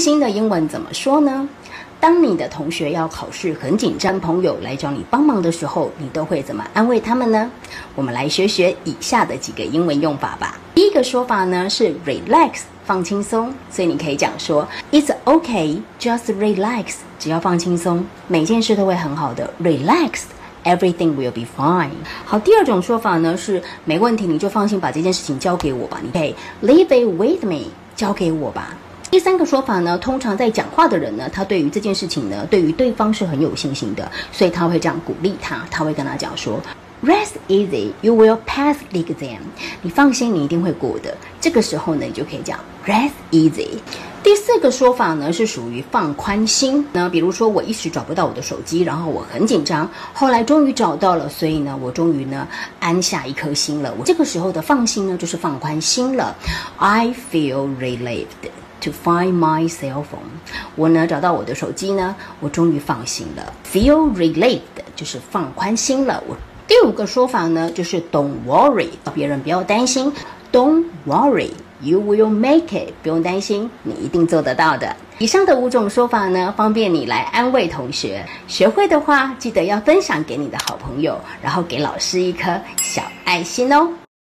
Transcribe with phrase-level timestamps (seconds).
[0.00, 1.48] 心的英文怎么说呢？
[2.00, 7.50] 当你的同学要考试很紧张，朋友来找你帮忙的时候，你都会怎么安慰他们呢？
[7.94, 10.58] 我们来学学以下的几个英文用法吧。
[10.74, 19.52] 第一个说法呢是 relax，放轻松，所以你可以讲说 It's okay, just relax，只要放轻松，每件事都会很好的。
[19.62, 20.22] Relax,
[20.64, 21.90] everything will be fine。
[22.24, 26.00] 好，第二种说法呢是没问题，你就放心把这件事情交给我吧。
[26.02, 28.74] 你可以 leave it with me，交给我吧。
[29.10, 36.60] 第三个说法呢，通常在讲话的人呢，他对于这件事情呢，对于对方是很有信心的，所以他会这样鼓励他，他会跟他讲说
[37.02, 39.40] ，Rest easy, you will pass the exam。
[39.82, 41.16] 你放心，你一定会过的。
[41.40, 43.80] 这个时候呢，你就可以讲 Rest easy。
[44.22, 46.86] 第四个说法呢，是属于放宽心。
[46.92, 52.46] 那比如说，我一时找不到我的手机，然后我很紧张，后来终于找到了，所以呢，我终于呢
[52.78, 53.92] 安下一颗心了。
[53.98, 56.36] 我这个时候的放心呢，就是放宽心了。
[56.76, 58.26] I feel relieved。
[58.80, 60.30] To find my cell phone，
[60.74, 63.52] 我呢找到我的手机呢，我终于放心了。
[63.70, 64.60] Feel relieved
[64.96, 66.22] 就是放宽心了。
[66.26, 66.34] 我
[66.66, 70.10] 第五个说法呢，就是 Don't worry，别人不要担心。
[70.50, 74.96] Don't worry，you will make it，不用担心，你一定做得到的。
[75.18, 78.24] 以上的五种说法呢，方便你来安慰同学。
[78.48, 83.88] 学会的话，记得要分享给你的好朋友，然后给老师一颗小爱心哦。